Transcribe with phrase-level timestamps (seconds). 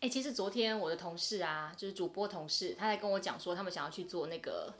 [0.00, 4.74] 哎、其实昨天我的同事啊，就是主播同事，他在跟我讲说，他们想要去做那个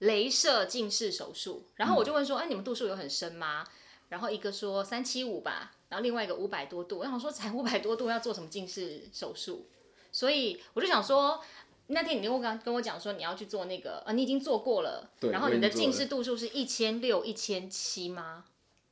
[0.00, 3.66] 镭射近视手术，然后我就问说，哎、你们度数有很深吗？
[4.08, 9.66] 然后一个说三七五吧，然后另外一个五百多度，我想说才五百多度要做什么近视手术？
[10.10, 11.42] 所以我就想说，
[11.88, 18.44] 那天你跟我刚跟我讲说你要去做那个，呃，你已经做过了，对然后你的近视度数是一千六、一千七吗？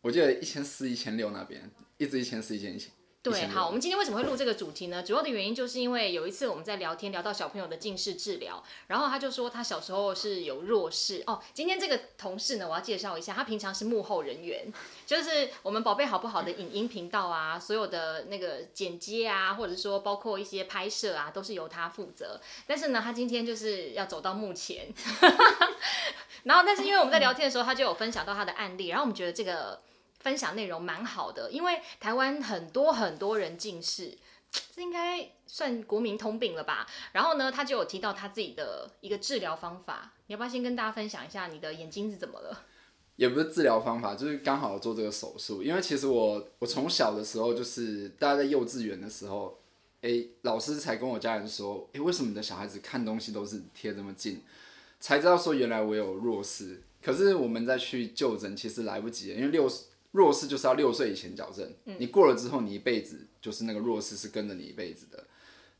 [0.02, 2.90] 我记得一千四、一千六那边，一直一千四、一千一千。
[3.22, 5.02] 对，好，我们今天为什么会录这个主题呢？
[5.02, 11.38] 主要的原因就是因为有一次我们在聊天，聊到小朋友的近视治疗，然后他就说他小时候是有弱视哦。
[11.52, 14.72] 今天这个同事呢，我要介绍一下，他平常是幕后人员，
[15.04, 22.40] 就是我们宝贝好不好的影音频道啊，所有的那个剪接啊，或者说包括一些拍摄啊，都是由他负责。
[22.66, 24.88] 但是呢，他今天就是要走到幕前，
[26.44, 29.78] 然后但是因为我们在聊天的时候，他就有分享到他的案例，然后我们觉得这个。
[30.20, 34.16] 分享内容蛮好的，因为台湾很多很多人近视，
[34.74, 36.86] 这应该算国民通病了吧？
[37.12, 42.64] 然后呢，他就有提到他自己的一个治疗方法，你要不要先跟大家分享一下你的眼睛是怎么了？
[43.16, 45.62] 也不是治疗方法，就是刚好做这个手术。
[45.62, 49.58] 因为其实我我从小的时候，就是大家在幼稚园的时候，
[50.00, 54.42] 诶，老师才跟我家人说，诶，为什么你的小孩子看东西都是贴这么近？
[55.00, 56.82] 才知道说原来我有弱视。
[57.02, 59.66] 可是我们再去就诊，其实来不及，因为六
[60.12, 65.26] 弱视就是要六岁以前矫正，你过了之后，你一辈子就是那个弱视是跟着你一辈子的。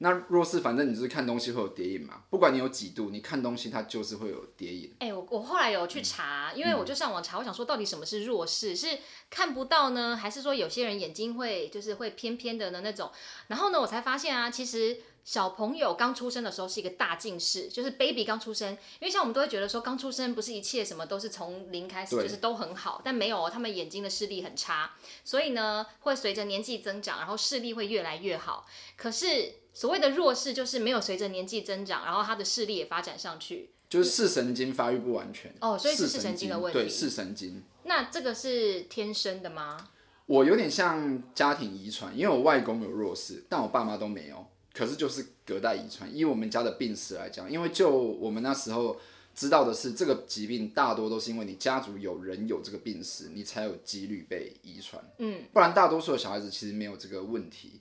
[0.02, 4.94] 那弱视反正你就是看东西会有叠影嘛，不管你有几度，你看东西它就是会有叠影。
[4.98, 13.10] 哎、我我后来有去查，因为我就上网查，我想说到底什么是弱视，是看不到呢，还是说有些人眼睛会就是会偏偏的呢那种？
[13.48, 24.92] 然后呢，我才发现啊，其实小朋友刚出生的时候是一个大近视，就是 baby 刚出生，因为像我们都会觉得说刚出生不是一切什么都是从零开始，就是都很好，但没有哦，他们眼睛的视力很差，
[25.24, 28.66] 所以呢会随着年纪增长，然后视力会越来越好。
[28.96, 33.70] 可是所谓的弱视就是没有随着年纪增长，然后他的视力也发展上去。
[33.88, 37.60] 就是视神经发育不完全哦所以是视视神经的问题对，视神经。
[37.82, 39.88] 那这个是天生的吗？
[40.26, 44.46] 我有点像家庭遗传，因为我外公有弱视，但我爸妈都没有。
[44.72, 49.00] 可是就是隔代遗传，以我们家的病史来讲，因为就我们那时候
[49.34, 55.02] 知道的是，这个疾病大多都是因为你家族有人有这个病史，你才有几率被遗传。
[55.18, 57.80] 嗯，不然大多数的小孩子其实没有这个问题。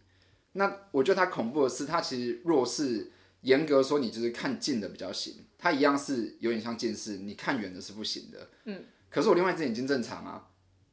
[0.54, 3.12] 那我觉得他恐怖的是，他其实弱视，
[3.42, 8.50] 严格说你就是看近的比较行，他一样是有点像近视，你看远的是不行的。
[8.66, 10.48] 嗯，可是我另外一只眼睛正常啊，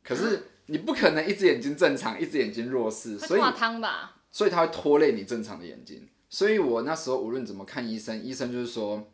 [0.04, 4.15] 可是你不可能一只眼睛正常，一只眼睛弱视，所以挂汤吧？
[4.36, 6.06] 所以它会拖累你正常的眼睛。
[6.28, 9.10] 所以我那时候无论怎么看医生，医生就是说，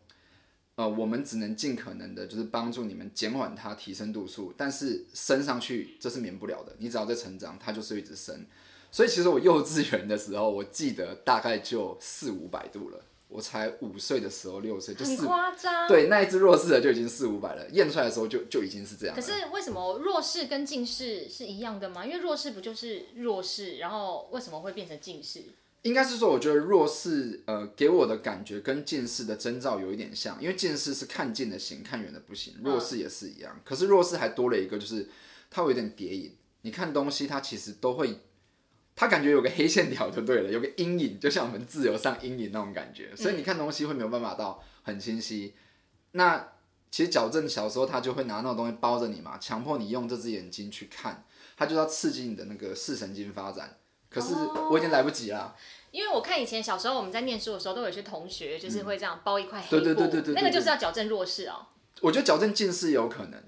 [0.75, 6.75] 呃，我们只能尽可能的，就是帮助你们减缓它提升度数，但是升上去这是免不了的。
[6.81, 8.45] 你只要在成长，它就是一直升。
[8.91, 13.05] 所以其实我幼稚园的时候，我记得大概就四五百度了。
[13.33, 15.89] 我才五岁的时候，六岁就很四，夸张。
[15.89, 19.17] 对，那一只弱视的就已经四五百了，验出来的时候就就已经是这样。
[19.17, 22.05] 可是为什么弱视跟近视是一样的吗？
[22.05, 25.43] 因为弱视不就是弱视，然后为什么会变成近视？
[25.83, 33.61] 应该是说，我觉得弱视，呃，给我的感觉跟近视的征兆有一点像，因为近视是看近的行，看远的不行，弱视也是一样。
[33.65, 35.09] 可是弱视还多了一个，就是
[35.51, 36.37] 它会有点叠影。
[36.61, 38.21] 你看东西，它其实都会，
[38.95, 45.55] 它感觉有个黑线条就对了，有个阴影，就像我们自由上阴影那种感觉，所以你看东西会没有办法到很清晰。
[46.13, 46.53] 那
[46.91, 51.25] 其实矫正小时候他就会拿那种东西包着你嘛，强迫你用这只眼睛去看，
[51.57, 53.79] 他就要刺激你的那个视神经发展。
[54.11, 54.35] 可是
[54.71, 55.57] 我已经来不及了。
[55.91, 61.67] 因为我看以前小时候我们在念书的时候，都有些同学就是会这样包一块黑布，对对对对对对那个就是要矫正弱视哦。
[62.03, 63.43] 我觉得矫正近视有可能，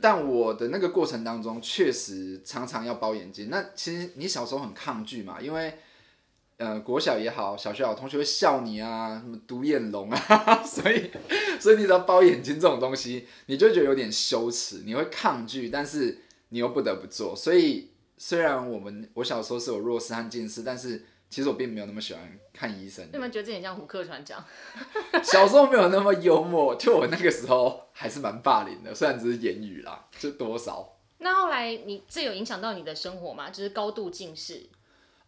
[0.00, 3.48] 但我的那个过程当中，确实常常要包眼睛。
[3.50, 5.74] 那其实你小时候很抗拒嘛，因为
[6.56, 11.10] 呃国小也好，小学好，同学会笑你啊，什么独眼龙啊， 所以
[11.60, 16.18] 所以你只要包眼睛这种东西，你就觉得有点羞耻，你会抗拒，但是
[16.50, 17.34] 你又不得不做。
[17.34, 23.10] 所以虽然我们我小时候是有弱视和近视，但是其实我并没有那么喜欢看医生你。
[23.12, 24.44] 有没有觉得自己很像胡克船长？
[25.22, 30.96] 小时候没有那么幽默，就我那个时候还是蛮霸凌的，虽然只是言语啦，就多少。
[31.18, 33.50] 那后来你这有影响到你的生活吗？
[33.50, 34.68] 就是高度近视。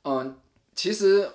[0.05, 0.41] 嗯，
[0.75, 1.31] 其实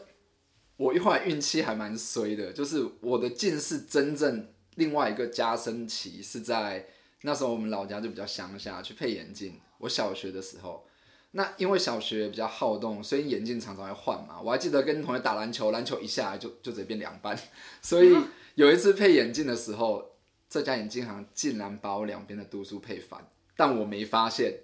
[0.78, 6.88] 我后来运气还蛮衰的，就是我的近视真正另外一个加深期是在
[7.22, 9.60] 那时候我们老家就比较乡下，去配眼镜。
[9.80, 10.88] 我小学的时候，
[11.38, 14.40] 那因为小学比较好动，所以眼镜常常会换嘛。
[14.42, 17.38] 我还记得跟同学打篮球，篮球一下来就就直接变两半，
[17.84, 18.16] 所以
[18.56, 20.12] 有一次配眼镜的时候，
[20.50, 24.62] 这家眼镜行竟然把我两边的度数配反，但我没发现。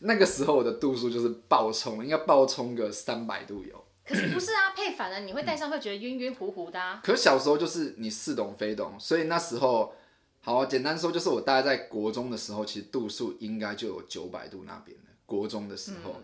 [0.00, 3.84] 那个时候我的度数就是爆冲，应该爆冲个三百度有。
[4.06, 7.00] 可是不是啊，配反了你会戴上会觉得晕晕乎乎的、啊。
[7.02, 9.94] 可是小时候就是你似懂非懂，所以那时候，
[10.42, 15.13] 好简单说就是我大概在国中的时候，其实度数应该就有九百度那边的。
[15.26, 16.20] 国中的时候，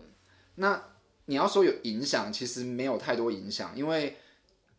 [0.55, 0.83] 那
[1.25, 4.17] 你要说有影响，其实没有太多影响，因为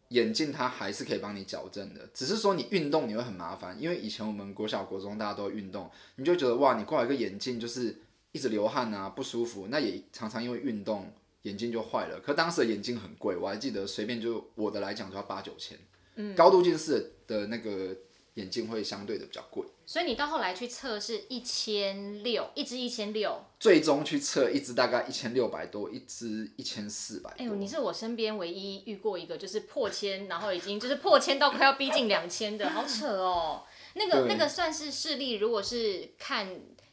[0.09, 7.97] 眼镜它还是可以帮你矫正的，只是说你运动你会很麻烦，因为以前我们国小国中大家都会运动，你就觉得哇，你挂一个眼镜就是
[8.33, 11.11] 一直流汗啊，不舒服，那也常常因为运动
[11.43, 12.21] 眼镜就坏了。
[12.21, 15.79] 可当时的眼镜很贵，我还记得随便就我的来讲就要八九千，
[16.17, 17.97] 嗯，高度近视的那个
[18.35, 19.67] 眼镜会相对的比较贵。
[19.93, 23.45] 所以你到后来去测是一千六，一支一千六。
[23.61, 27.31] 最终去测一支大概一千六百多，一支一千四百。
[27.37, 33.65] 哎呦，你是我身边唯一遇过一个就是破千，然后已经就是破千到快要逼近两千的，好扯哦。
[33.93, 36.49] 那个那个算是视力，如果是看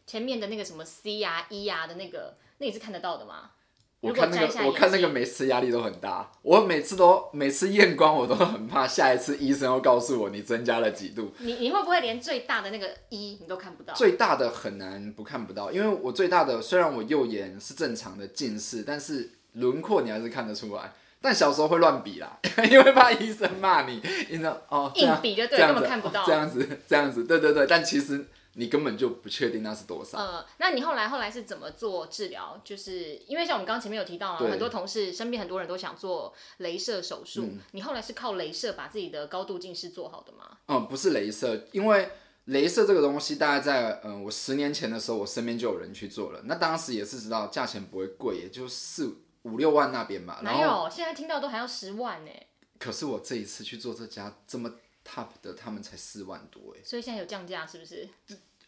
[0.06, 3.52] 前面的那个什么 C 呀、E 呀的那个，那你是看得到的吗？
[4.02, 6.32] 我看那个，我看那个每次压力都很大。
[6.42, 11.34] 我每次都每次验光，我都很怕下一次医生要告诉我你增加了几度。
[11.40, 13.94] 你你会不会连最大的那个一你都看不到？
[13.94, 20.94] 最大的很难不看不到，因为我最大的虽然我右眼是正常的近视，但是轮廓你还是看得出来。
[21.22, 22.40] 但小时候会乱比啦，
[22.72, 26.26] 因为怕医生骂你，你知道哦，硬比就对，根本看不到。
[26.26, 28.26] 这样子，这样子，对对对，但其实。
[28.60, 30.18] 你根本就不确定那是多少。
[30.18, 32.60] 呃，那你后来后来是怎么做治疗？
[32.62, 37.48] 就是因为像我们刚刚前面有提到啊，很多同事身边很多人都想做镭射手术。
[37.72, 40.58] 你后来是靠镭射把自己的高度近视做好的吗？
[40.68, 42.12] 嗯，不是镭射，因为
[42.48, 46.42] 镭射这个东西，大概在嗯我十年前的时候，我身边就有人去做了。
[46.44, 50.42] 那当时也是知道价钱不会贵，也就四五六万那边吧。
[50.44, 52.32] 没有，现在听到都还要十万呢。
[52.78, 54.70] 可是我这一次去做这家这么
[55.06, 56.82] top 的，他们才四万多哎。
[56.84, 58.10] 所以现在有降价是不是？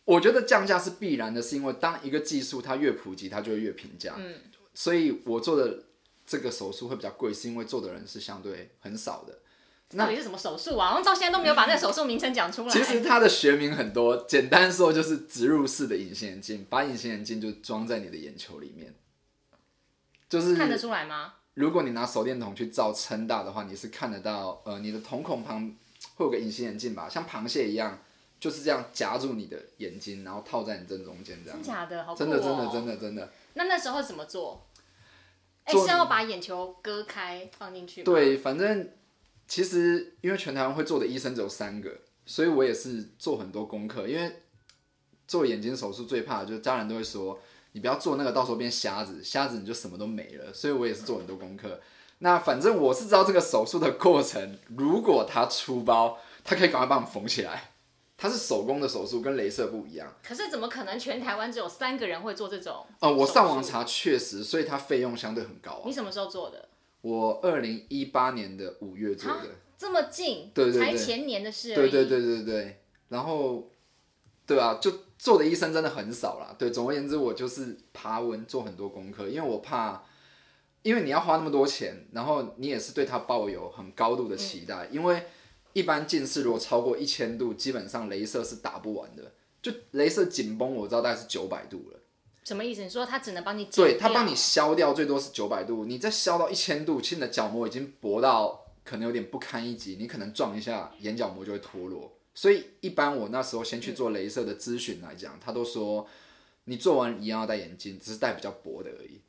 [0.05, 4.15] 我觉得降价是必然的，是因为当一个技术它越普及，它就会越平价。
[4.17, 4.35] 嗯，
[4.73, 5.83] 所以我做的
[6.25, 9.39] 这个手术会比较贵，是因为做的人是相对很少的。
[9.97, 10.91] 到底是什么手术啊？
[10.91, 12.69] 我们到现在都没有把那个手术名称讲出来。
[12.69, 18.93] 其实它的学名很多，简单说就是植入式的隐形眼镜，把隐形眼镜就装在你的眼球里面，
[20.29, 21.33] 就是看得出来吗？
[21.55, 25.75] 如果你拿手电筒去照撑大的话，你是看得到，呃，你的瞳孔旁
[26.15, 27.99] 会有个隐形眼镜吧，像螃蟹一样。
[28.41, 31.61] 就是这样夹住你的眼睛，然后套在你正中间，这样。
[31.61, 33.31] 真假的，好真的真的真的真的。
[33.53, 34.65] 那那时候怎么做？
[35.63, 38.89] 哎，是要把眼球割开放进去对，反正
[39.47, 44.07] 其实因为全台湾会做的医生只有三个，所以我也是做很多功课。
[44.07, 44.41] 因为
[45.27, 47.39] 做眼睛手术最怕就是家人都会说，
[47.73, 50.51] 你不要做那个，到时候变瞎子，瞎子你就什么都没了。
[50.51, 51.79] 所以我也是做很多功课。
[52.17, 57.70] 那反正我是知道这个手术的过程，如果他出包，他可以赶快帮我缝起来。
[58.21, 60.13] 它是手工的手术，跟镭射不一样。
[60.23, 62.85] 可是怎么可能全台湾只有三个人会做这种？
[62.99, 65.81] 哦，我上网查，确实，所以它费用相对很高。
[65.83, 66.69] 你什么时候做的？
[67.01, 69.49] 我二零一八年的五月做的。
[69.75, 70.51] 这么近？
[70.53, 72.83] 对对对，才前年的事对对对对对。
[73.09, 73.71] 然后，
[74.45, 76.55] 对啊，就做的医生真的很少啦。
[76.59, 80.03] 对，总而言之，我就是爬文做很多功课，因为我怕，
[80.83, 85.23] 因为你要花那么多钱，然后你也是对他抱有很高度的期待，因为。
[85.73, 89.31] 一般近视如果超过一千度，基本上镭射是打不完的。
[89.61, 91.99] 就镭射紧绷，我知道大概是九百度了。
[92.43, 92.81] 什么意思？
[92.81, 102.11] 你说它只能帮你对它帮你消掉最多是九百度，你再消到一千度，其实你的角膜已经薄到可能有点不堪一击，你可能撞一下眼角膜就会脱落。
[102.33, 106.07] 所以一般我那时候先去做镭射的咨询来讲，他都说
[106.63, 109.21] 你做完一样要戴眼镜，只是戴比较薄的而已。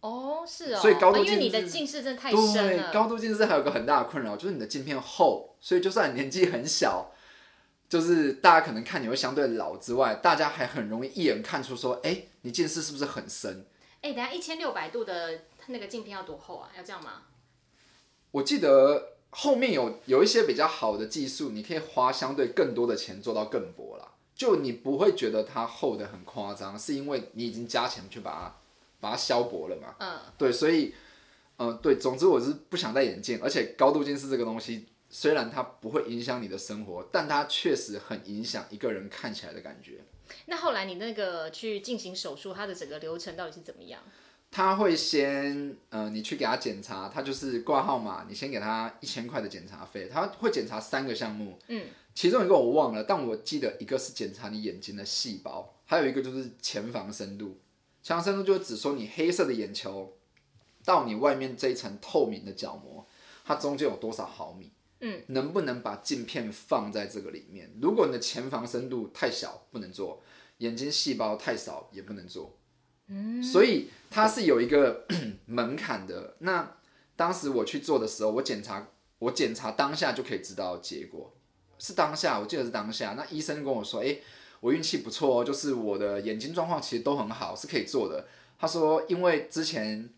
[0.00, 2.92] 哦，是哦，所以高度近视因为你的近视真的太深了。
[2.92, 7.10] 高度近视还有个很大的困扰，就是你的镜片厚，所以就算你年纪很小，
[7.88, 13.66] 就是大家可能看你会相对老之外，大家还很容易一眼看出说，哎，你近视是不是很深？
[14.02, 16.70] 哎，等下一千六百度的那个镜片要多厚啊？
[16.76, 17.22] 要这样吗？
[18.30, 28.54] 我记得后面有有一些比较好的技术，你可以花相对更多的钱做到更薄了，就你不会觉得它厚的很夸张，是因为你已经加钱去把它。
[29.00, 29.94] 把它消薄了嘛？
[29.98, 30.94] 嗯，对，所以，
[31.58, 40.00] 嗯，对，总之我是不想戴眼镜，而且高度近视这个东西，虽然它不会影响你的生活，但它确实很影响一个人看起来的感觉。
[40.46, 44.02] 那后来你那个去进行手术，它的整个流程到底是怎么样？
[44.50, 57.58] 他会先，呃，你去给他检查，他就是挂号码，你先给他一千块的检查费，他会检查三个项目，嗯，其中一个我忘了，但我记得一个是检查你眼睛的细胞，还有一个就是前房深度。
[58.06, 60.16] 强深度就指说你黑色的眼球
[60.84, 63.04] 到你外面这一层透明的角膜，
[63.44, 64.70] 它中间有多少毫米？
[65.00, 67.68] 嗯，能不能把镜片放在这个里面？
[67.82, 70.22] 如果你的前房深度太小，不能做；
[70.58, 72.56] 眼睛细胞太少，也不能做。
[73.08, 75.04] 嗯，所以它是有一个
[75.46, 76.36] 门槛的。
[76.38, 76.76] 那
[77.16, 78.86] 当时我去做的时候，我检查
[79.18, 81.34] 我检查当下就可以知道结果，
[81.80, 83.14] 是当下，我记得是当下。
[83.14, 84.22] 那医生跟我说，诶，
[84.60, 88.26] 我运气不错哦，就是我的眼睛状况其实都很好，是可以做的。
[88.58, 90.08] 他说，因为之前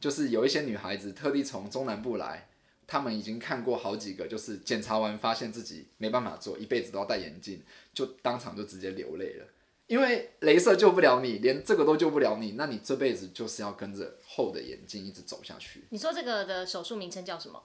[0.00, 2.48] 就是有一些女孩子特地从中南部来，
[2.86, 9.46] 她们已经看过好几个，就是检查完发现自己没办法做，一辈子都要戴眼镜，就当场就直接流泪了。
[9.86, 15.84] 因为镭射救不了你，连这个都救不了你，那你这辈子就是要跟着厚的眼镜一直走下去。
[15.90, 17.62] 你说这个的手术名称叫什么？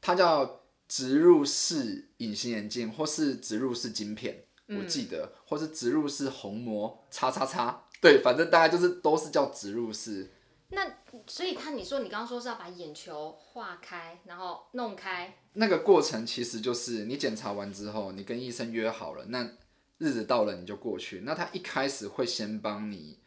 [0.00, 10.30] 它叫植入式隐形眼镜，或是植入式晶片，我记得，或是植入式虹膜，叉叉叉，对，反正大概就是都是叫植入式。
[10.70, 10.86] 那
[11.26, 19.50] 所以他你说你刚刚说是要把眼球化开，然后弄开，那个过程其实就是你检查完之后，你跟医生约好了，那
[19.96, 21.22] 日子到了你就过去。
[21.24, 23.18] 那他一开始会先帮你，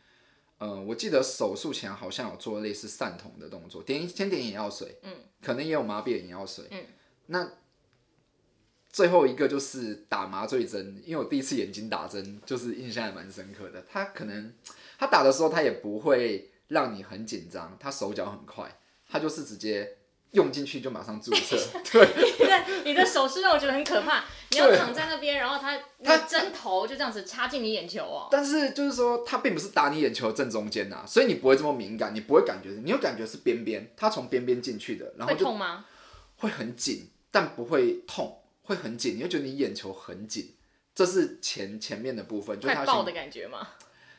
[0.60, 6.86] 呃，我记得手术前好像有做类似散瞳的动作，点先点眼药水，嗯，可能也有麻痹眼药水，嗯，
[7.26, 7.52] 那
[8.92, 13.84] 最后一个就是打麻醉针，因为我第一次眼睛打针就是印象还蛮深刻的。
[13.92, 14.54] 他可能
[15.00, 18.80] 他打的时候他也不会让你很紧张，他手脚很快，
[19.10, 19.98] 他就是直接
[20.32, 21.58] 用进去就马上注射，
[21.92, 22.08] 对。
[22.40, 24.24] 你的你的手势让我觉得很可怕。
[24.50, 28.28] 你要躺在那边，然后他他针头就这样子插进你眼球哦。
[28.30, 35.86] 但是就是说，他并不是打你眼球正中间呐，所以你不会这么敏感，你不会感觉，你有感觉是边边，他从边边进去的，然后会痛吗？
[36.36, 38.41] 会很紧，但不会痛，
[38.72, 40.56] 会很紧，你会觉得你眼球很紧，
[40.96, 43.68] 这是前前面的部分，就快爆的感觉吗？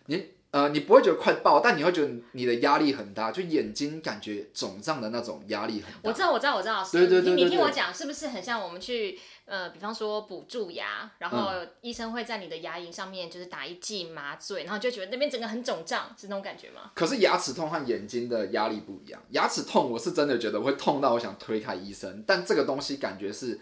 [0.06, 0.34] 你。
[0.52, 6.00] 呃，你不会觉得快爆，但你会觉得你的压力很大，就眼睛感觉肿胀的那种压力很大。
[6.02, 6.86] 我知道，我知道，我知道。
[6.92, 16.90] 对对对你听我讲，是不是很像我们去呃，比方说补蛀牙，然后医生会在你的牙龈上面就是打一剂麻醉，然后就觉得那边整个很肿胀，是那种感觉吗？
[16.94, 19.22] 可是牙齿痛和眼睛的压力不一样。
[19.30, 23.58] 牙齿痛，我是真的觉得会痛到我想推开医生，但这个东西感觉是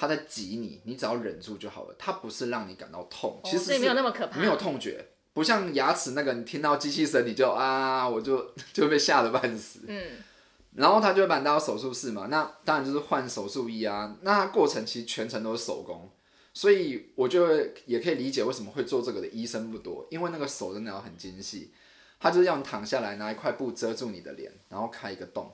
[0.00, 1.94] 他在挤你，你只要忍住就好了。
[1.98, 5.04] 他不是让你感到痛，其实没有那么可怕，没有痛觉。
[5.32, 9.80] 不像牙齿那个，你听到机器声你就啊，我就就被吓得半死。
[9.88, 10.12] 嗯，
[10.76, 14.16] 然后他就会把你带到手术室嘛，那当然就是换手术衣啊。
[14.20, 16.08] 那过程其实全程都是手工，
[16.54, 17.48] 所以我就
[17.86, 21.72] 也可以理解为什么会做这个的医生不多，因为那个手真的要很精细。
[22.20, 25.52] 他就是要你躺下来，拿一块布遮住你的脸，然后开一个洞。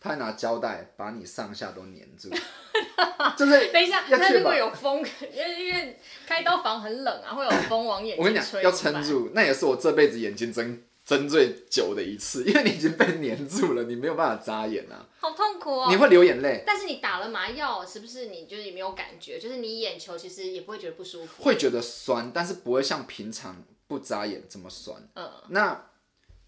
[0.00, 2.30] 他还拿胶带把你上下都粘住，
[3.36, 16.64] 就是等一下，那如果有风，因为因为开刀房很冷啊，会有风往眼睛我跟你讲，要撑住，那也是我这辈子眼睛睁睁最久的一次，因为你已经被粘住了，你没有办法眨眼啊，好痛苦哦，你会流眼泪。
[16.66, 19.38] 但是你打了麻药，是不是你就是也没有感觉？
[19.38, 24.96] 就是你眼球其实也不会觉得不舒服，会觉得酸，但是不会像平常不眨眼这么酸。
[25.14, 25.89] 嗯，那。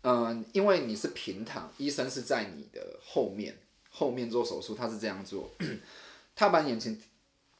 [0.04, 3.56] 嗯，因为你是平躺，医生是在你的后面，
[3.88, 5.49] 后面做手术，他是这样做，
[6.35, 7.00] 他把眼睛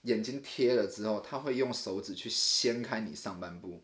[0.03, 3.81] 眼睛贴了之后，他会用手指去掀开你上半部。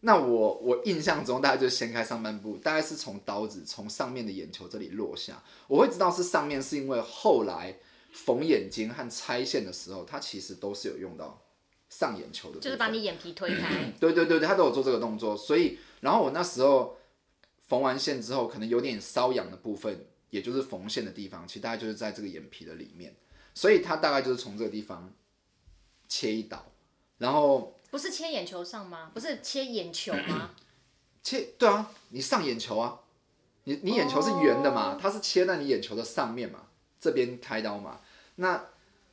[0.00, 5.42] 那我我印象中大概就掀开上半部，大概是从刀子从上面的眼球这里落下。
[5.68, 7.76] 我会知道是上面，是因为后来
[8.12, 11.42] 缝眼睛和拆线的时候，它其实都是有用到
[11.90, 13.92] 上眼球的，就是把你眼皮推开。
[14.00, 16.96] 对对对对，他都有做这个动作，所以然后我那时候。
[17.70, 23.14] 缝完线之后，可能有点瘙痒的部分，也就是缝线的地方，其实大概就是在这个眼皮的里面，
[23.54, 25.14] 所以它大概就是从这个地方
[26.08, 26.66] 切一刀，
[27.18, 29.12] 然后不是切眼球上吗？
[29.14, 30.50] 不是切眼球吗？
[31.22, 32.98] 切对啊，你上眼球啊，
[33.62, 36.66] 你你眼球是圆的嘛，它是切在你眼球的上面嘛，
[36.98, 38.00] 这边开刀嘛。
[38.34, 38.64] 那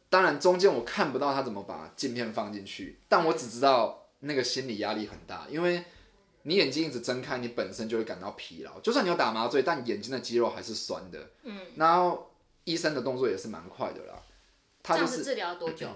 [0.09, 5.85] 当然中间我看不到他怎么把镜片放进去，但我只知道那个心理压力很大，因为。
[6.47, 8.79] 你眼睛一直睁开，你本身就会感到疲劳。
[8.79, 11.31] 就算你有打麻醉，但眼睛的肌肉还是酸的。
[11.43, 12.31] 嗯，然后
[12.63, 14.23] 医生的动作也是蛮快的啦。
[14.81, 15.89] 他就是治疗多久？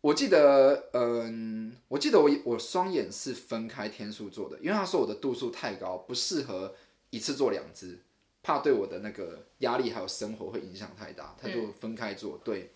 [0.00, 6.74] 我记得，嗯，我记得我我双眼是分开天数做的，因为他说我的度数太高，不适合
[7.10, 8.00] 一次做两只，
[8.42, 12.40] 怕对我的那个压力还有生活会影响太大，他就分开做。
[12.42, 12.72] 对，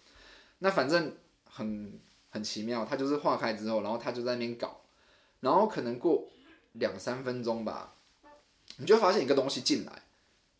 [0.60, 1.98] 那反正很
[2.30, 4.82] 很奇妙，他就是化开之后，然后他就在那边搞，
[5.40, 6.28] 然后可能过。
[6.72, 7.96] 两三分钟吧，
[8.78, 10.02] 你就会发现一个东西进来，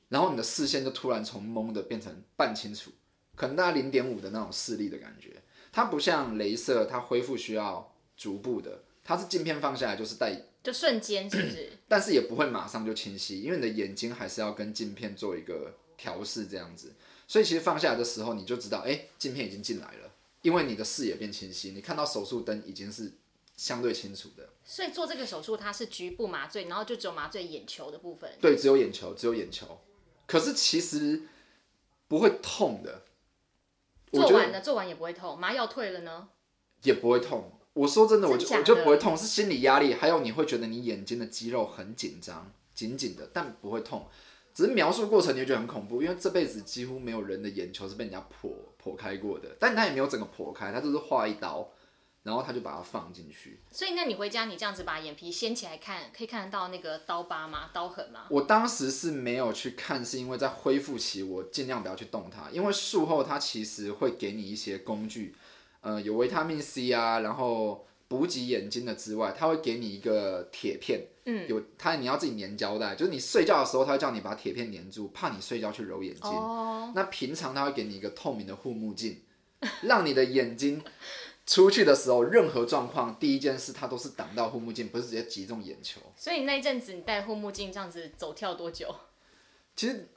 [0.09, 2.91] 然后你的视线就突然从蒙的变成半清楚，
[3.35, 5.43] 可能大概零点五的那种视力的感觉。
[5.73, 11.73] 它不像镭射，它恢复需要逐步的，它是镜片放下来就是带，就瞬间是不是？
[11.89, 16.93] 但是也不会马上就清晰，因为你的眼睛还是要跟镜片做一个调试这样子。
[17.27, 20.11] 所以其实放下来的时候，你就知道，哎，镜片已经进来了，
[20.43, 23.11] 因为你的视野变清晰，你看到手术灯已经是。
[23.63, 28.29] 相对清楚的，所以做这个手术它是局部麻醉，然后就只有麻醉眼球的部分。
[28.41, 29.79] 对，只有眼球，只有眼球。
[30.27, 31.23] 可是其实
[32.09, 33.03] 不会痛的。
[34.11, 36.31] 做完了，做完也不会痛，麻药退了呢？
[36.83, 37.53] 也不会痛。
[37.75, 44.09] 我说真的，我就我就不会痛，是心理压力，还有你会觉得你眼睛的肌肉很紧张，紧紧的，但不会痛。
[44.53, 51.71] 只是描述过程你就觉得很恐怖，因为这辈子几乎没有人的眼球是被人家破破开过的，但他也没有整个破开，他就是划一刀，
[52.23, 53.61] 然后他就把它放进去。
[53.71, 57.71] 所以那你回家你这样子把眼皮掀起来看，可以看得到那个刀疤吗？
[57.73, 58.27] 刀痕吗？
[58.31, 65.35] 我当时是没有去看，是因为在恢复期，我尽量不要去动它，因为术后它其实会给你一些工具，
[65.81, 76.31] 呃，有维他命 C 啊，然后补给眼睛的之外，它会给你一个铁片，嗯，有它你要自己粘胶带，就是你睡觉的时候，它会叫你把铁片粘住，怕你睡觉去揉眼睛。
[76.31, 79.23] 哦，那平常它会给你一个透明的护目镜，
[79.83, 80.83] 让你的眼睛
[81.53, 86.01] 出去的时候，任何状况，第一件事他都是挡到护目镜，不是直接击中眼球。
[86.17, 88.95] 所以那一阵子你戴护目镜这样子走跳多久？
[89.77, 90.09] 其实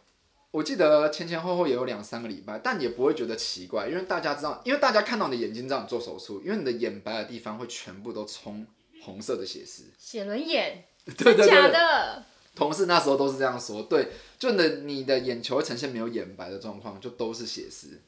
[0.51, 8.65] 我记得前前后后也有两三个礼拜，但也不会觉得奇怪，因为大家知道，因为大家看到你的眼睛知道你做手术，因为你的眼白的地方会全部都冲
[9.01, 9.83] 红色的血丝。
[9.97, 10.85] 血轮眼，
[11.17, 12.23] 对 假对，的？
[12.55, 14.07] 同事那时候都是这样说，对，
[14.39, 18.01] 就你的你的眼球会呈现没有眼白的状况，就都是血丝。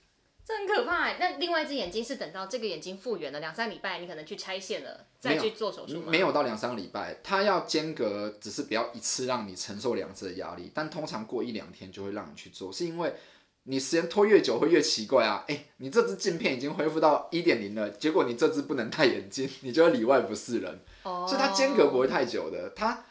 [0.47, 1.17] 这很可怕欸。
[1.19, 6.05] 那另外一只眼睛是等到这个眼睛复原了两三礼拜，你可能去拆线了，再去做手术吗？
[6.07, 13.13] 没有到两三个礼拜，它要间隔，只是不要一次让你承受两次的压力，但通常过一两天就会让你去做，是因为
[13.63, 15.43] 你时间拖越久会越奇怪啊。
[15.49, 22.69] 哎、你这只镜片已经恢复到一点零了，结果你这只不能戴眼镜，你就会里外不是人，哦，所以它间隔不会太久的。
[22.73, 23.03] 它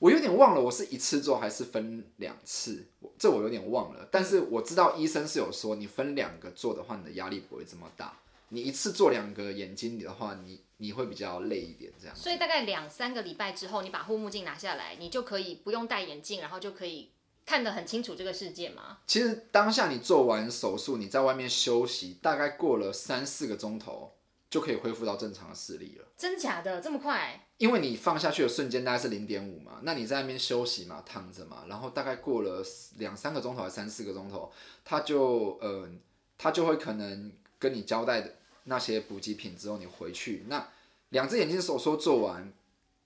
[0.00, 4.08] 我有点忘了，我是一次做还是分两次，我这我有点忘了。
[4.10, 8.18] 但是我知道医生是有说，你分两个做的话，你的压力不会这么大。
[8.48, 12.16] 你一次做两个眼睛的话，你你会比较累一点，这样。
[12.16, 17.10] 所以大概两三个礼拜之后，你把护目镜拿下来，你就可以不用戴眼镜，然后就可以
[17.44, 19.00] 看得很清楚这个世界吗？
[19.06, 24.14] 其实当下你做完手术，你在外面休息，大概过了三四个钟头，
[24.50, 26.04] 就可以恢复到正常的视力了。
[26.18, 27.46] 真假的这么快？
[27.56, 32.62] 因为你放下去的瞬间大概是零点五嘛，那你在那边休息嘛，躺着嘛，然后大概过了
[32.98, 34.52] 两三个钟头还是三四个钟头，
[34.84, 35.88] 他就呃，
[36.36, 38.34] 他就会可能跟你交代的
[38.64, 40.68] 那些补给品之后，你回去，那
[41.10, 42.52] 两只眼睛手术做完，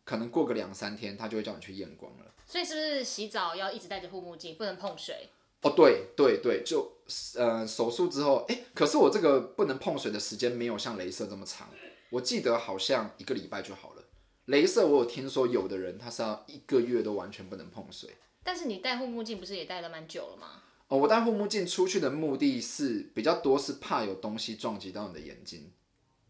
[0.04, 2.32] 可能过个两三天，他就会叫你去验光了。
[2.46, 5.30] 所以是不是洗澡要一直戴着护目镜，不能碰水？
[5.62, 6.93] 哦，对对对，就
[7.36, 11.68] 呃手术之后，哎，可是我这个不能碰水的时间没有像镭射这么长，
[12.10, 14.02] 我记得好像一个礼拜就好了。
[14.46, 18.10] 镭射我有听说有的人他是要一个月都完全不能碰水。
[18.42, 20.62] 但是你戴护目镜不是也戴了蛮久了吗？
[20.88, 25.72] 哦，我戴护目镜出去的目的是比较多是怕有东西撞击到你的眼睛，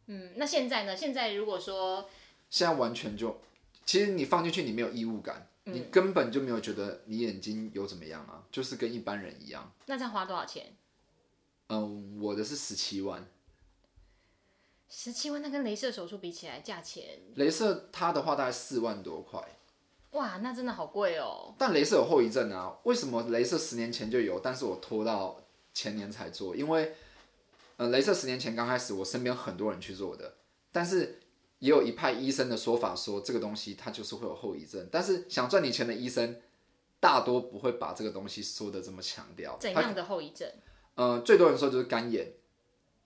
[0.06, 0.96] 嗯，那现在呢？
[0.96, 2.08] 现在如果说
[2.48, 3.40] 现在完全就，
[3.84, 9.72] 其实你放进去你没有异物感，你根本就没有觉得你眼睛有怎么样啊，就是跟一般人一样。
[9.86, 10.76] 那这样花多少钱？
[11.68, 13.26] 嗯，我的是十七万。
[14.88, 19.40] 十七万，那跟镭射手术比起来，价钱镭射它的话大概四万多块，
[20.10, 21.54] 哇，那真的好贵哦。
[21.58, 22.78] 但镭射有后遗症啊。
[22.84, 26.54] 为什么镭射十年前就有，但是我拖到前年才做？
[26.54, 26.94] 因为，
[27.78, 30.36] 呃，镭射十年前刚开始，我身边很多人去做的，
[30.70, 31.22] 但是
[31.64, 36.36] 也有一派医生的说法说这个东西它就是会有后遗症，但是想赚你钱的医生
[37.00, 39.52] 大多不会把这个东西说的这么强调。
[39.52, 40.46] 他怎样的后遗症？
[40.94, 42.34] 呃，最多人说就是干眼，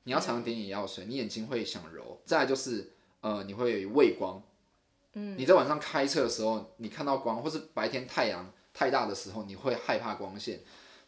[0.03, 2.21] 你要常常点眼药水，你眼睛会想揉。
[2.25, 2.91] 再来就是
[3.21, 4.43] 呃，你会畏光，
[5.13, 10.59] 嗯，你在晚上开车的时候，你看到光，或是白天太阳太大的时候，你会害怕光线。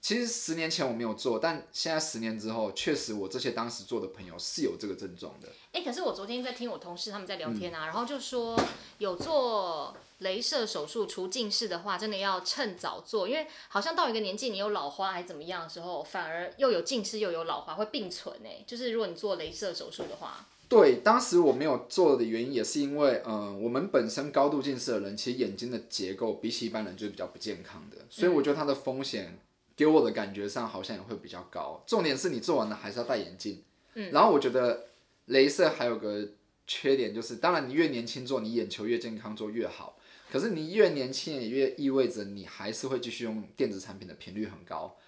[0.01, 5.49] 其实十年前我没有做，但现在十年之后，确实我这些当时做的朋友是有这个症状的。
[5.73, 8.59] 哎、可是我昨天在听我同事他们在聊天嗯啊，然后就说
[8.99, 18.65] 有做镭射手术除近视的话，真的要趁早做，因为好像到一个年纪，你有老花还怎么样的时候，反而又有近视又有老花会并存哎。
[18.67, 29.39] 就是如果你做镭射手术的话，对，当时我没有做的原因也是因为，呃，我们本身高度近视的人，其实眼睛的结构比起一般人就是比较不健康的，所以我觉得它的风险
[29.81, 31.83] 给我的感觉上好像也会比较高。
[31.87, 33.65] 重点是你做完了还是要戴眼镜，
[33.95, 34.89] 嗯，然后我觉得
[35.29, 36.29] 镭射还有个
[36.67, 39.97] 缺点就是，当然你越年轻做，你眼球越健康做越好，
[40.31, 44.99] 可是你越年轻也越意味着你还是会继续用电子产品的频率很高，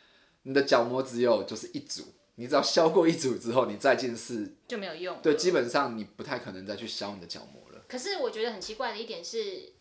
[0.45, 2.05] 你的角膜只有就是一组。
[2.37, 5.21] 你只要消过一组之后，你再近视就没有用。
[5.23, 7.85] 对，基本上你不太可能再去消你的角膜了。
[7.87, 9.75] 可是我觉得很奇怪的一点是，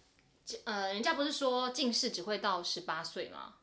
[0.65, 3.53] 呃，人家不是说近视只会到十八岁吗？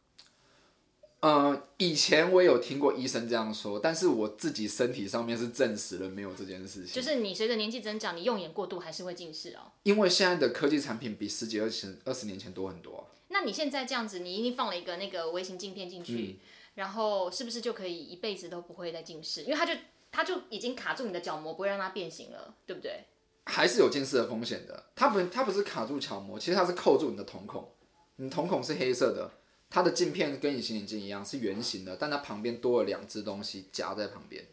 [1.20, 6.94] 呃，以前我也有听过医生这样说，但是我自己身体上面是证实了没有这件事情。
[6.94, 9.72] 就是你随着年纪增长，你用眼过度还是会近视哦。
[9.82, 16.38] 因为现在的科技产品比十几、二十、二十年前多很多啊、那你现在这样子，你一定放了一个那个微型镜片进去，
[16.76, 19.42] 然后是不是就可以一辈子都不会再近视？
[19.42, 19.72] 因为它就
[20.12, 23.04] 它就已经卡住你的角膜，不会让它变形了，对不对？
[23.44, 24.84] 还是有近视的风险的。
[24.94, 27.68] 它不，它不是卡住角膜，其实它是扣住你的瞳孔。
[28.16, 29.30] 你瞳孔是黑色的，
[29.70, 34.44] 它的镜片跟隐形眼镜一样是圆形的，但它旁边多了两只东西夹在旁边。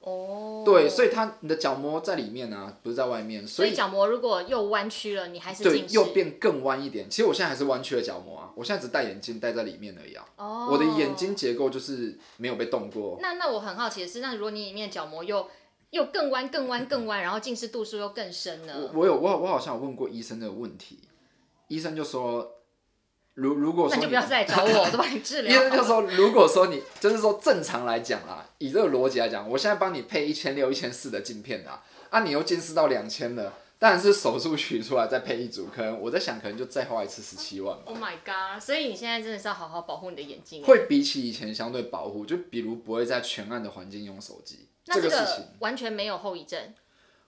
[0.00, 5.94] 哦，对，所以它你的角膜在里面呢、不是在外面，所以所以角膜如果又弯曲了，你还是对近视。
[5.94, 7.08] 又变更弯一点。
[7.08, 10.26] 其实我现在还是弯曲的角膜啊，我现在只戴眼镜戴在里面而已啊。
[10.36, 13.16] 哦，我的眼睛结构就是没有被动过。
[13.22, 15.48] 那那我很好奇的是，那如果你里面角膜又
[15.88, 18.90] 又更弯、更弯、更弯，然后近视度数又更深我呢？
[18.92, 20.98] 我有我我好像有问过医生这个问题，
[21.68, 22.52] 医生就说，
[23.34, 25.76] 如如果说那你就不要再找我，我都帮你治医生疗。
[25.76, 37.82] 就说，如果说你就是说正常来讲啦，以这个逻辑来讲，我现在帮你配一千六、一千四的镜片啊，啊，你又近视到两千了，当然是手术取出来再配一组，可能我在想，可能就再花一次十七万吧。
[37.86, 38.62] Oh my god！
[38.62, 40.62] 所以你现在真的是要好好保护你的眼睛。
[40.62, 46.72] 会比起以前相对保护，就比如不会在全暗的环境用手机，那这个事情个完全没有后遗症，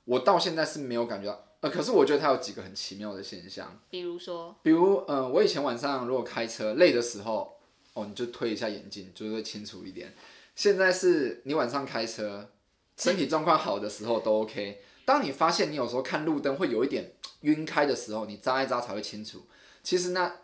[0.05, 1.46] 我到现在是没有感觉到。
[1.61, 7.57] 呃，可是我觉得它有几个很奇妙的现象，比如说，比如，呃，我以前晚上如果开车累的时候，
[7.95, 10.15] 哦，你就推一下眼镜，就会清楚一点。
[10.55, 12.51] 现在是你晚上开车，
[12.97, 14.83] 身体状况好的时候都 OK。
[15.05, 19.43] 当你发现你有时候看路灯会有一点晕开的时候，你眨一眨才会清楚。
[19.83, 20.41] 其实那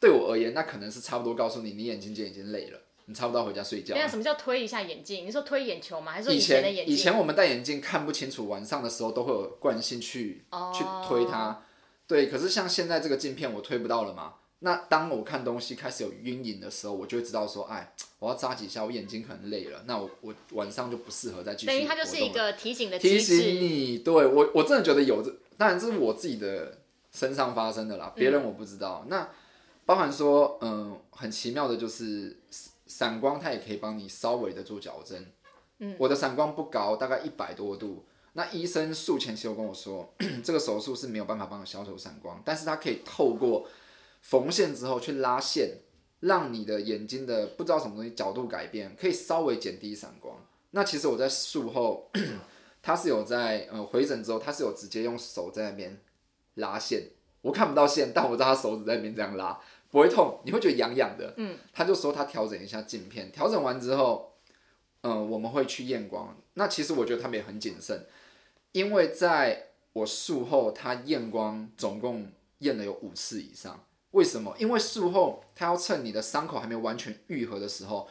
[0.00, 2.79] 对我而言，那可能是差不多告诉你，你眼睛就已经累了，
[3.10, 4.00] 你差不多回家睡觉了。
[4.00, 5.26] 那什么叫推一下眼镜？
[5.26, 6.12] 你说推眼球吗？
[6.12, 6.94] 还是说以前的眼镜？
[6.94, 11.60] 以前我们戴眼镜看不清楚，晚上的时候都会有惯性去、哦去推它。
[12.06, 14.34] 对，可是像现在这个镜片我推不到了嘛。
[14.60, 21.84] 那当我看东西开始有晕影的时候，我就会知道说，哎，我要眨几下，我眼睛可能累了，那我我晚上就不适合再继续等于。
[21.84, 23.18] 它就是一个提醒的提。
[23.18, 26.78] 醒你，对我我真的觉得有这，当然这是我自己的
[27.10, 29.04] 身上发生的啦，别人我不知道。
[29.08, 29.28] 那
[29.86, 32.36] 包含说，嗯，很奇妙的就是
[32.90, 35.24] 闪光，它也可以帮你稍微的做矫正。
[35.78, 38.04] 嗯，我的散光不高，大概一百多度。
[38.32, 43.68] 那医生术前其实有跟我说， 这个手术是没有办法帮你消除散光，但是它可以透过
[44.20, 45.78] 缝线之后去拉线，
[46.20, 50.36] 让你的眼睛的不知道什么东西角度改变，可以稍微减低散光。
[50.72, 52.10] 那其实我在术后，
[52.82, 56.00] 他是有在呃回诊之后，他是有直接用手在那边
[56.54, 57.08] 拉线，
[57.40, 59.58] 我看不到线，但我知道他手指在那边这样拉，
[59.90, 61.34] 不会痛，你会觉得痒痒的。
[61.36, 64.34] 嗯，他就说他调整一下镜片，调整完之后，
[65.02, 66.36] 嗯、我们会去验光。
[66.54, 68.06] 那其实我觉得他们也很谨慎，
[68.72, 73.84] 因为在我术后他验光总共验了有五次以上。
[74.12, 74.54] 为什么？
[74.58, 78.08] 因为术后他要趁你的伤口还没有完全愈合的时候，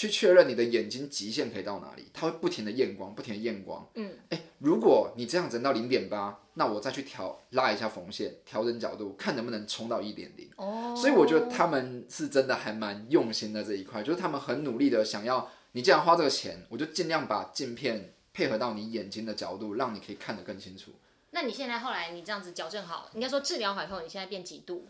[0.00, 3.86] 去确认你的眼睛极限可以到哪里，它会不停的验光，不停的验光。
[3.96, 10.48] 嗯，哎，如果你这样整到零点八，那我再去调拉一下缝线，调整角度，看能不能冲到一点零。
[10.56, 20.92] 哦，所以我觉得他们是真的还蛮用心的这一块，就是他们很努力的想要，你既然花这个钱，我就尽量把镜片配合到你眼睛的角度，让你可以看得更清楚。
[21.32, 24.88] 那你现在后来你这样子矫正好，应该说治疗好以后，你现在变几度？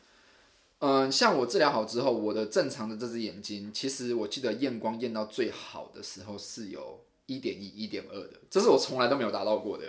[0.80, 9.84] 嗯，像我治疗好之后，我的正常的这只眼睛，其实我记得验光验到最好的时候是有一点一、一点二的，这是我从来都没有达到过的。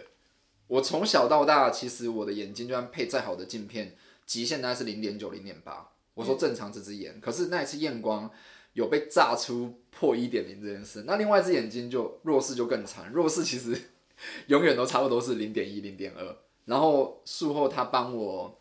[0.68, 5.92] 我从小到大，其实我的眼睛就算配再好的镜片，极限大概是零点九、零点八。
[6.14, 8.30] 我说正常这只眼，可是那一次验光
[8.74, 11.06] 有被炸出破一点零这件事。
[11.08, 13.82] 那另外一只眼睛就弱视就更惨，弱视其实
[14.48, 16.38] 永远都差不多是零点一、零点二。
[16.66, 18.58] 然后术后他帮我。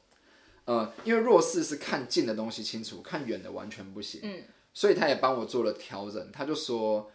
[0.70, 4.20] 呃，因为弱视是看近的东西清楚，看远的完全不行。
[4.22, 6.30] 嗯，所以他也帮我做了调整。
[6.30, 7.10] 他就说，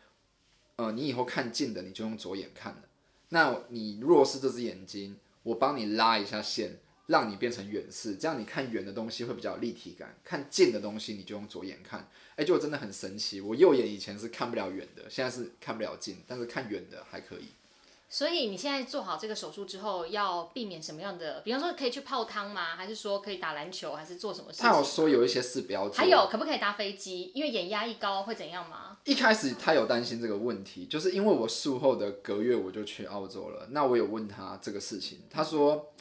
[0.75, 2.81] 呃，你以后看近的你就用左眼看了。
[3.29, 10.17] 那你弱视这只眼睛，我帮你拉一下线，让你变成远视，这样你看远的东西会比较立体感。
[10.21, 12.09] 看近的东西你就用左眼看。
[12.35, 13.39] 哎，就真的很神奇。
[13.39, 17.45] 我右眼以前是看不了远的，现在是看不了近，但是看远的还可以。
[18.07, 21.41] 所以你现在做好这个手术之后，要避免什么样的？
[21.41, 22.75] 比方说可以去泡汤吗？
[22.75, 23.93] 还是说可以打篮球？
[23.93, 24.93] 还是做什么事他有情？
[24.93, 27.31] 说有一些事不要做，还有可不可以搭飞机？
[27.33, 28.99] 因为眼压一高会怎样吗？
[29.05, 33.67] 一开始他有担心这个问题，就是因为我术后的隔月我就去澳洲了。
[33.71, 35.91] 那我有问他这个事情，他说，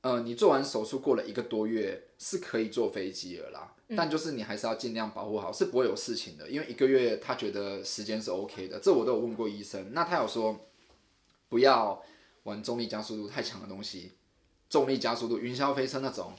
[0.00, 9.92] 呃，你做完手术过了一个多月是可以坐飞机了啦，但就是你还是要尽量保护好，是不会有事情的，因为一个月他觉得时间是 OK 的，这我都有问过医生。
[9.92, 10.67] 那他有说
[11.48, 12.02] 不要
[12.44, 14.12] 玩重力加速度太强的东西，
[14.68, 16.32] 重力加速度、云霄飞车那种，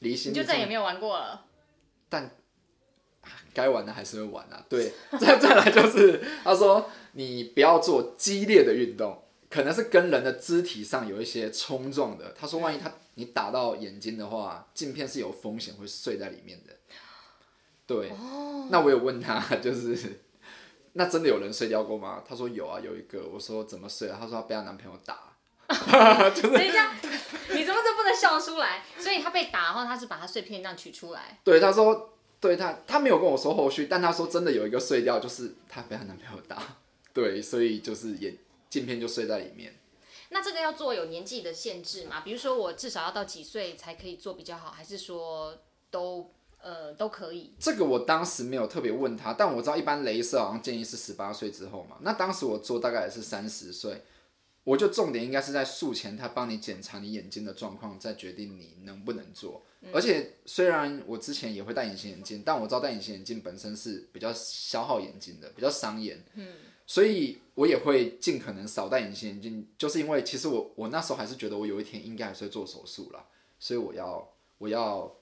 [0.00, 1.46] 离心你就再也没有玩过了。
[2.08, 2.30] 但
[3.52, 4.64] 该玩的还是会玩啊。
[4.68, 12.32] 对，再再来就是他说你不要做激烈的运动，可能是跟人的肢体上有一些冲撞的。
[12.38, 16.74] 他说万一他你打到眼睛的话，镜片是有风险会碎在里面的。
[17.86, 18.12] 对，
[18.70, 20.20] 那我有问他， 就是
[20.96, 22.22] 那真的有人睡掉过吗？
[22.26, 23.28] 他说有啊，有一个。
[23.32, 24.16] 我说怎么睡啊？
[24.18, 25.32] 他说他被她男朋友打。
[25.68, 26.94] 等一下，
[27.50, 28.84] 你怎么这不能笑出来？
[28.98, 31.38] 所以他被打，然后他是把他碎片这样取出来。
[31.42, 36.62] 对，他说，对他，他没有跟我说后续，但他说真的有一个碎掉，就是他被他男朋友打。
[37.12, 38.38] 对，所以就是眼
[38.70, 39.74] 镜片就碎在里面。
[40.28, 42.22] 那这个要做有年纪的限制吗？
[42.24, 45.58] 比如说我至少要到几岁才可以做比较好，还是说
[45.90, 46.32] 都
[46.66, 47.52] 呃都可以？
[47.60, 51.96] 这个我当时没有特别问他，但我知道一般镭射好像建议是十八岁之后嘛。
[52.02, 54.02] 那当时我做大概也是三十岁。
[54.64, 59.64] 我就重点应该是在术前，他帮你检查你眼睛的状况，再决定你能不能做。
[59.92, 66.20] 而且虽然我之前也会戴隐形眼镜，但我知道戴隐形眼镜本身是比较消耗眼睛的，比较伤眼。
[66.34, 66.48] 嗯，
[66.84, 73.24] 所以我也会尽可能少戴隐形眼镜，就是因为其实我我那时候还是觉得我有一天应该还是会做手术了，
[73.60, 75.16] 所以我要我要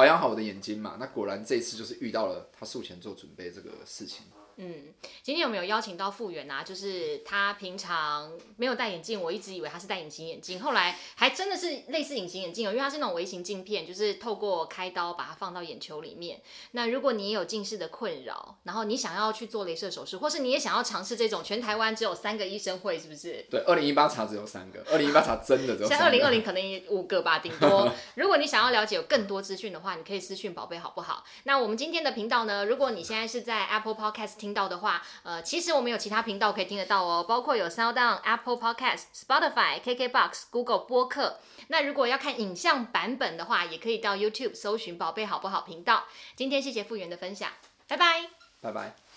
[0.00, 0.96] 保养好我的眼睛嘛。
[0.98, 4.24] 那果然这一次就是遇到了他术前做准备这个事情。
[4.62, 4.92] 嗯，
[5.22, 6.62] 今天有没有邀请到复原啊？
[6.62, 16.42] 就是他平常没有戴眼镜，我一直以为他是戴隐形眼镜，后来还真的是类似隐形眼镜哦，因为它是那种微型镜片，就是透过开刀把它放到眼球里面。
[16.72, 23.46] 那如果你也有近视的困扰，然后你想要去做镭射手术，或是你也想要尝试这种，全台湾只有三个医生会，是不是？
[23.50, 25.88] 对，二零一八查只有三个， 二零一八查真的只有。
[25.88, 27.90] 像二零二零可能五个吧，顶多。
[28.16, 31.24] 如果你想要了解有更多资讯的话，你可以私讯宝贝好不好？
[31.44, 32.66] 那我们今天的频道呢？
[32.66, 34.49] 如果你现在是在 Apple Podcast 听。
[34.50, 41.38] 听到的话，呃，其实我们有其他频道可以听得到哦，包括有 Sound、Apple Podcast、Spotify、KKBox、Google 播客。
[41.68, 46.04] 那如果要看影像版本的话，也可以到 YouTube 搜寻“宝贝好不好”频道。
[46.34, 47.48] 今天谢谢复原的分享，
[47.86, 48.28] 拜拜，
[48.60, 49.09] 拜拜。